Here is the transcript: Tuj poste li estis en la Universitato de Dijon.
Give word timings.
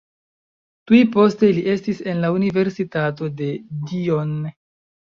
Tuj 0.91 1.01
poste 1.17 1.51
li 1.59 1.67
estis 1.75 2.03
en 2.15 2.25
la 2.25 2.33
Universitato 2.39 3.33
de 3.45 3.55
Dijon. 3.89 4.37